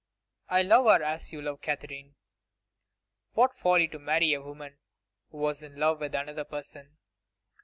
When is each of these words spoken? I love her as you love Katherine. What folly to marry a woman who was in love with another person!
I 0.49 0.63
love 0.63 0.85
her 0.85 1.03
as 1.05 1.31
you 1.31 1.43
love 1.43 1.61
Katherine. 1.61 2.15
What 3.33 3.53
folly 3.53 3.87
to 3.89 3.99
marry 3.99 4.33
a 4.33 4.41
woman 4.41 4.79
who 5.29 5.37
was 5.37 5.61
in 5.61 5.75
love 5.75 5.99
with 5.99 6.15
another 6.15 6.43
person! 6.43 6.97